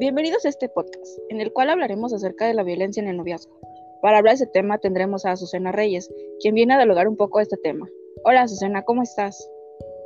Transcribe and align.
Bienvenidos 0.00 0.44
a 0.44 0.48
este 0.48 0.68
podcast, 0.68 1.18
en 1.28 1.40
el 1.40 1.52
cual 1.52 1.70
hablaremos 1.70 2.12
acerca 2.12 2.46
de 2.46 2.54
la 2.54 2.62
violencia 2.62 3.02
en 3.02 3.08
el 3.08 3.16
noviazgo. 3.16 3.58
Para 4.00 4.18
hablar 4.18 4.36
de 4.36 4.44
ese 4.44 4.46
tema 4.46 4.78
tendremos 4.78 5.24
a 5.24 5.32
Azucena 5.32 5.72
Reyes, 5.72 6.08
quien 6.40 6.54
viene 6.54 6.74
a 6.74 6.76
dialogar 6.76 7.08
un 7.08 7.16
poco 7.16 7.38
de 7.38 7.42
este 7.42 7.56
tema. 7.56 7.88
Hola 8.24 8.42
Azucena, 8.42 8.82
¿cómo 8.82 9.02
estás? 9.02 9.50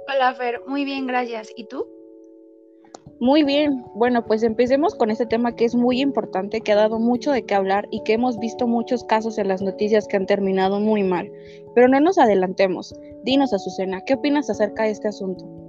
Hola 0.09 0.35
Fer, 0.35 0.63
muy 0.67 0.87
bien, 0.87 1.07
gracias. 1.07 1.51
¿Y 1.57 1.65
tú? 1.65 1.87
Muy 3.21 3.43
bien, 3.43 3.85
bueno, 3.95 4.25
pues 4.25 4.43
empecemos 4.43 4.95
con 4.95 5.11
este 5.11 5.27
tema 5.27 5.55
que 5.55 5.67
es 5.67 5.75
muy 5.75 6.01
importante, 6.01 6.63
que 6.63 6.73
ha 6.73 6.77
dado 6.77 6.99
mucho 6.99 7.31
de 7.31 7.45
qué 7.45 7.55
hablar 7.55 7.87
y 7.91 8.03
que 8.05 8.15
hemos 8.15 8.39
visto 8.39 8.67
muchos 8.67 9.05
casos 9.05 9.37
en 9.37 9.49
las 9.49 9.61
noticias 9.61 10.09
que 10.09 10.17
han 10.17 10.25
terminado 10.25 10.81
muy 10.81 11.03
mal. 11.03 11.31
Pero 11.75 11.89
no 11.89 12.01
nos 12.01 12.17
adelantemos. 12.17 12.95
Dinos, 13.25 13.53
Azucena, 13.53 14.01
¿qué 14.07 14.15
opinas 14.15 14.49
acerca 14.49 14.85
de 14.85 14.91
este 14.91 15.09
asunto? 15.09 15.62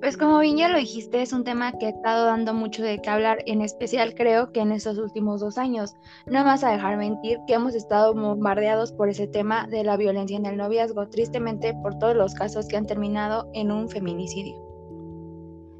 Pues 0.00 0.16
como 0.16 0.40
bien 0.40 0.56
ya 0.56 0.68
lo 0.68 0.78
dijiste, 0.78 1.22
es 1.22 1.32
un 1.32 1.44
tema 1.44 1.78
que 1.78 1.86
ha 1.86 1.90
estado 1.90 2.26
dando 2.26 2.54
mucho 2.54 2.82
de 2.82 2.98
qué 3.00 3.08
hablar, 3.08 3.38
en 3.46 3.62
especial 3.62 4.14
creo 4.14 4.52
que 4.52 4.60
en 4.60 4.72
estos 4.72 4.98
últimos 4.98 5.40
dos 5.40 5.58
años. 5.58 5.94
No 6.26 6.42
vas 6.44 6.64
a 6.64 6.70
dejar 6.70 6.96
mentir 6.96 7.38
que 7.46 7.54
hemos 7.54 7.74
estado 7.74 8.12
bombardeados 8.14 8.92
por 8.92 9.08
ese 9.08 9.26
tema 9.26 9.66
de 9.68 9.84
la 9.84 9.96
violencia 9.96 10.36
en 10.36 10.46
el 10.46 10.56
noviazgo, 10.56 11.08
tristemente 11.08 11.74
por 11.82 11.98
todos 11.98 12.16
los 12.16 12.34
casos 12.34 12.66
que 12.66 12.76
han 12.76 12.86
terminado 12.86 13.48
en 13.54 13.70
un 13.70 13.88
feminicidio. 13.88 14.56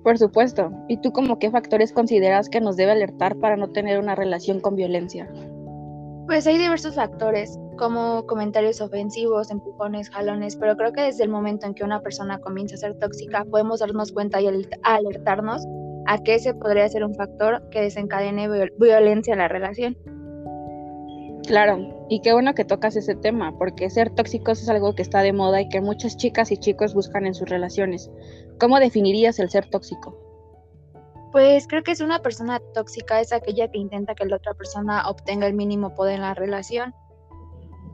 Por 0.02 0.18
supuesto. 0.18 0.72
¿Y 0.88 0.96
tú 0.96 1.12
como 1.12 1.38
qué 1.38 1.50
factores 1.50 1.92
consideras 1.92 2.48
que 2.48 2.60
nos 2.60 2.76
debe 2.76 2.92
alertar 2.92 3.36
para 3.36 3.56
no 3.56 3.70
tener 3.70 3.98
una 3.98 4.14
relación 4.14 4.60
con 4.60 4.74
violencia? 4.74 5.28
Pues 6.26 6.46
hay 6.46 6.56
diversos 6.56 6.94
factores, 6.94 7.58
como 7.76 8.26
comentarios 8.26 8.80
ofensivos, 8.80 9.50
empujones, 9.50 10.08
jalones, 10.08 10.56
pero 10.56 10.76
creo 10.76 10.92
que 10.92 11.02
desde 11.02 11.24
el 11.24 11.30
momento 11.30 11.66
en 11.66 11.74
que 11.74 11.84
una 11.84 12.00
persona 12.00 12.38
comienza 12.38 12.76
a 12.76 12.78
ser 12.78 12.98
tóxica, 12.98 13.44
podemos 13.44 13.80
darnos 13.80 14.12
cuenta 14.12 14.40
y 14.40 14.46
alertarnos 14.82 15.66
a 16.06 16.18
que 16.18 16.36
ese 16.36 16.54
podría 16.54 16.88
ser 16.88 17.04
un 17.04 17.14
factor 17.14 17.68
que 17.70 17.82
desencadene 17.82 18.48
violencia 18.78 19.32
en 19.32 19.38
la 19.38 19.48
relación. 19.48 19.96
Claro, 21.46 22.06
y 22.08 22.20
qué 22.20 22.32
bueno 22.32 22.54
que 22.54 22.64
tocas 22.64 22.94
ese 22.94 23.16
tema, 23.16 23.56
porque 23.58 23.90
ser 23.90 24.10
tóxicos 24.10 24.62
es 24.62 24.68
algo 24.68 24.94
que 24.94 25.02
está 25.02 25.22
de 25.22 25.32
moda 25.32 25.60
y 25.60 25.68
que 25.68 25.80
muchas 25.80 26.16
chicas 26.16 26.52
y 26.52 26.56
chicos 26.56 26.94
buscan 26.94 27.26
en 27.26 27.34
sus 27.34 27.48
relaciones. 27.48 28.10
¿Cómo 28.60 28.78
definirías 28.78 29.40
el 29.40 29.50
ser 29.50 29.68
tóxico? 29.68 30.31
Pues 31.32 31.66
creo 31.66 31.82
que 31.82 31.92
es 31.92 32.00
una 32.00 32.20
persona 32.20 32.60
tóxica, 32.74 33.18
es 33.20 33.32
aquella 33.32 33.66
que 33.68 33.78
intenta 33.78 34.14
que 34.14 34.26
la 34.26 34.36
otra 34.36 34.52
persona 34.52 35.08
obtenga 35.08 35.46
el 35.46 35.54
mínimo 35.54 35.94
poder 35.94 36.16
en 36.16 36.20
la 36.20 36.34
relación 36.34 36.94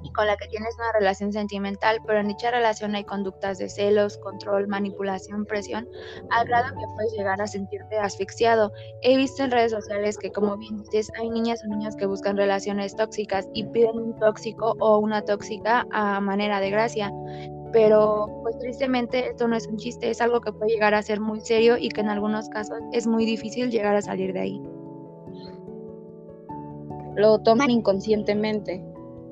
y 0.03 0.11
con 0.11 0.27
la 0.27 0.37
que 0.37 0.49
tienes 0.49 0.75
una 0.77 0.93
relación 0.93 1.33
sentimental, 1.33 2.01
pero 2.05 2.19
en 2.19 2.29
dicha 2.29 2.51
relación 2.51 2.97
hay 2.97 3.05
conductas 3.05 3.59
de 3.59 3.69
celos, 3.69 4.19
control, 4.19 4.67
manipulación, 4.67 5.45
presión, 5.45 5.89
al 6.31 6.47
grado 6.47 6.75
que 6.75 6.85
puedes 6.97 7.13
llegar 7.13 7.41
a 7.41 7.47
sentirte 7.47 7.99
asfixiado. 7.99 8.73
He 9.03 9.17
visto 9.17 9.45
en 9.45 9.53
redes 9.53 9.71
sociales 9.71 10.19
que, 10.19 10.33
como 10.33 10.57
bien 10.57 10.83
dices, 10.83 11.11
hay 11.19 11.31
niñas 11.31 11.63
o 11.65 11.69
niños 11.69 11.95
que 11.97 12.07
buscan 12.07 12.37
relaciones 12.37 12.97
tóxicas 12.97 13.49
y 13.55 13.65
piden 13.65 13.99
un 13.99 14.19
tóxico 14.19 14.75
o 14.81 14.99
una 14.99 15.23
tóxica 15.23 15.87
a 15.93 16.21
manera 16.21 16.61
de 16.61 16.71
gracia 16.71 17.13
pero 17.73 18.41
pues 18.43 18.59
tristemente 18.59 19.31
esto 19.31 19.49
no 19.49 19.57
es 19.57 19.67
un 19.67 19.77
chiste, 19.77 20.11
es 20.11 20.21
algo 20.21 20.41
que 20.41 20.53
puede 20.53 20.73
llegar 20.73 20.95
a 20.95 21.03
ser 21.03 21.21
muy 21.21 21.41
serio 21.41 21.77
y 21.79 21.89
que 21.89 22.01
en 22.01 22.09
algunos 22.09 22.49
casos 22.49 22.79
es 22.93 23.07
muy 23.07 23.27
difícil 23.27 23.71
llegar 23.71 23.97
a 23.97 24.03
salir 24.03 24.33
de 24.33 24.41
ahí. 24.41 24.63
Lo 27.17 27.39
toman 27.41 27.71
inconscientemente. 27.71 28.85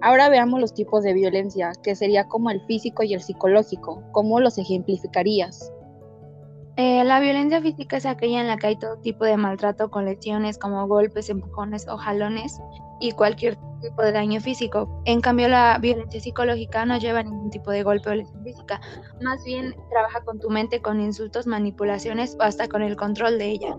Ahora 0.02 0.28
veamos 0.28 0.60
los 0.60 0.74
tipos 0.74 1.02
de 1.02 1.14
violencia, 1.14 1.72
que 1.82 1.94
sería 1.94 2.28
como 2.28 2.50
el 2.50 2.60
físico 2.66 3.02
y 3.02 3.14
el 3.14 3.20
psicológico. 3.20 4.02
¿Cómo 4.12 4.40
los 4.40 4.58
ejemplificarías? 4.58 5.72
Eh, 6.76 7.04
la 7.04 7.20
violencia 7.20 7.62
física 7.62 7.96
es 7.96 8.04
aquella 8.04 8.40
en 8.42 8.48
la 8.48 8.58
que 8.58 8.66
hay 8.66 8.76
todo 8.76 8.98
tipo 8.98 9.24
de 9.24 9.38
maltrato 9.38 9.90
con 9.90 10.04
lesiones 10.04 10.58
como 10.58 10.86
golpes, 10.86 11.30
empujones 11.30 11.88
o 11.88 11.96
jalones 11.96 12.60
y 13.00 13.12
cualquier 13.12 13.56
tipo 13.90 14.02
de 14.02 14.12
daño 14.12 14.40
físico. 14.40 15.02
En 15.04 15.20
cambio, 15.20 15.48
la 15.48 15.78
violencia 15.78 16.20
psicológica 16.20 16.84
no 16.84 16.98
lleva 16.98 17.22
ningún 17.22 17.50
tipo 17.50 17.70
de 17.70 17.82
golpe 17.82 18.10
o 18.10 18.14
lesión 18.14 18.42
física. 18.42 18.80
Más 19.22 19.42
bien 19.44 19.74
trabaja 19.90 20.20
con 20.24 20.38
tu 20.38 20.50
mente 20.50 20.80
con 20.80 21.00
insultos, 21.00 21.46
manipulaciones 21.46 22.36
o 22.38 22.42
hasta 22.42 22.68
con 22.68 22.82
el 22.82 22.96
control 22.96 23.38
de 23.38 23.46
ella. 23.46 23.76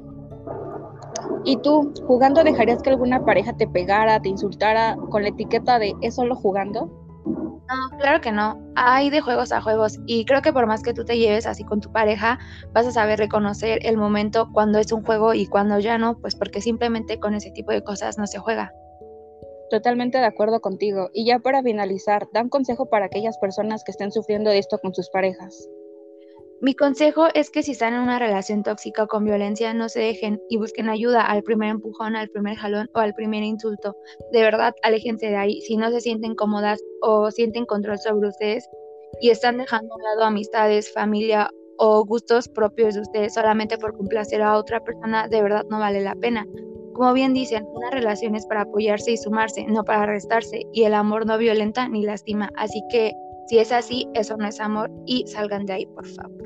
¿Y 1.43 1.57
tú, 1.57 1.93
jugando, 2.05 2.43
dejarías 2.43 2.81
que 2.81 2.89
alguna 2.89 3.23
pareja 3.23 3.53
te 3.55 3.67
pegara, 3.67 4.21
te 4.21 4.29
insultara 4.29 4.97
con 5.09 5.23
la 5.23 5.29
etiqueta 5.29 5.79
de 5.79 5.93
es 6.01 6.15
solo 6.15 6.35
jugando? 6.35 6.89
No, 7.25 7.97
claro 7.97 8.21
que 8.21 8.31
no. 8.31 8.61
Hay 8.75 9.09
de 9.09 9.19
juegos 9.19 9.51
a 9.51 9.61
juegos 9.61 9.99
y 10.05 10.25
creo 10.25 10.41
que 10.41 10.53
por 10.53 10.67
más 10.67 10.81
que 10.83 10.93
tú 10.93 11.03
te 11.03 11.17
lleves 11.17 11.45
así 11.45 11.63
con 11.63 11.81
tu 11.81 11.91
pareja, 11.91 12.39
vas 12.73 12.87
a 12.87 12.91
saber 12.91 13.19
reconocer 13.19 13.79
el 13.81 13.97
momento 13.97 14.49
cuando 14.53 14.79
es 14.79 14.91
un 14.91 15.03
juego 15.03 15.33
y 15.33 15.47
cuando 15.47 15.79
ya 15.79 15.97
no, 15.97 16.17
pues 16.17 16.35
porque 16.35 16.61
simplemente 16.61 17.19
con 17.19 17.33
ese 17.33 17.51
tipo 17.51 17.71
de 17.71 17.83
cosas 17.83 18.17
no 18.17 18.25
se 18.25 18.39
juega. 18.39 18.71
Totalmente 19.69 20.17
de 20.17 20.25
acuerdo 20.25 20.61
contigo. 20.61 21.09
Y 21.13 21.25
ya 21.25 21.39
para 21.39 21.61
finalizar, 21.61 22.27
dan 22.33 22.49
consejo 22.49 22.89
para 22.89 23.05
aquellas 23.05 23.37
personas 23.37 23.83
que 23.83 23.91
estén 23.91 24.11
sufriendo 24.11 24.49
de 24.49 24.59
esto 24.59 24.77
con 24.79 24.93
sus 24.93 25.09
parejas. 25.09 25.69
Mi 26.59 26.73
consejo 26.73 27.27
es 27.35 27.51
que 27.51 27.61
si 27.61 27.73
están 27.73 27.93
en 27.93 27.99
una 27.99 28.17
relación 28.17 28.63
tóxica 28.63 29.03
o 29.03 29.07
con 29.07 29.25
violencia, 29.25 29.75
no 29.75 29.89
se 29.89 29.99
dejen 29.99 30.41
y 30.49 30.57
busquen 30.57 30.89
ayuda 30.89 31.21
al 31.21 31.43
primer 31.43 31.69
empujón, 31.69 32.15
al 32.15 32.29
primer 32.29 32.55
jalón 32.55 32.89
o 32.95 32.99
al 32.99 33.13
primer 33.13 33.43
insulto. 33.43 33.95
De 34.31 34.41
verdad, 34.41 34.73
aléjense 34.81 35.27
de 35.27 35.35
ahí. 35.35 35.61
Si 35.61 35.77
no 35.77 35.91
se 35.91 36.01
sienten 36.01 36.33
cómodas 36.33 36.79
o 37.01 37.29
sienten 37.29 37.67
control 37.67 37.99
sobre 37.99 38.29
ustedes 38.29 38.67
y 39.21 39.29
están 39.29 39.57
dejando 39.57 39.93
a 39.93 39.97
un 39.97 40.03
lado 40.03 40.23
amistades, 40.23 40.91
familia 40.91 41.51
o 41.77 42.03
gustos 42.03 42.47
propios 42.47 42.95
de 42.95 43.01
ustedes 43.01 43.35
solamente 43.35 43.77
por 43.77 43.95
complacer 43.95 44.41
a 44.41 44.57
otra 44.57 44.79
persona, 44.79 45.27
de 45.27 45.43
verdad 45.43 45.63
no 45.69 45.77
vale 45.77 46.01
la 46.01 46.15
pena. 46.15 46.47
Como 46.97 47.13
bien 47.13 47.35
dicen, 47.35 47.67
una 47.75 47.91
relación 47.91 48.35
es 48.35 48.47
para 48.47 48.61
apoyarse 48.61 49.11
y 49.11 49.17
sumarse, 49.17 49.65
no 49.67 49.83
para 49.83 50.07
restarse, 50.07 50.63
y 50.73 50.83
el 50.83 50.95
amor 50.95 51.27
no 51.27 51.37
violenta 51.37 51.87
ni 51.87 52.01
lastima. 52.01 52.49
Así 52.57 52.81
que 52.89 53.13
si 53.45 53.59
es 53.59 53.71
así, 53.71 54.09
eso 54.15 54.35
no 54.35 54.47
es 54.47 54.59
amor 54.59 54.89
y 55.05 55.23
salgan 55.27 55.67
de 55.67 55.73
ahí, 55.73 55.85
por 55.85 56.07
favor. 56.07 56.43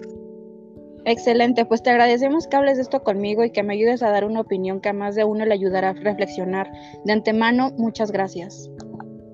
Excelente, 1.05 1.65
pues 1.65 1.81
te 1.81 1.89
agradecemos 1.89 2.47
que 2.47 2.57
hables 2.57 2.75
de 2.75 2.83
esto 2.83 3.01
conmigo 3.01 3.45
y 3.45 3.51
que 3.51 3.63
me 3.63 3.73
ayudes 3.75 4.03
a 4.03 4.11
dar 4.11 4.25
una 4.25 4.41
opinión 4.41 4.81
que 4.81 4.89
a 4.89 4.93
más 4.93 5.15
de 5.15 5.23
uno 5.23 5.45
le 5.45 5.53
ayudará 5.53 5.91
a 5.91 5.93
reflexionar. 5.93 6.69
De 7.05 7.13
antemano, 7.13 7.71
muchas 7.77 8.11
gracias. 8.11 8.69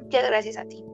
Muchas 0.04 0.28
gracias 0.28 0.58
a 0.58 0.66
ti. 0.66 0.86